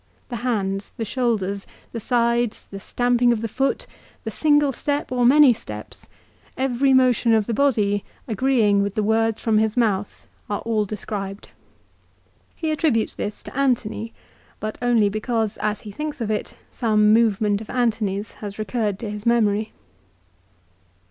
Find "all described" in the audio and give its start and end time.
10.61-11.49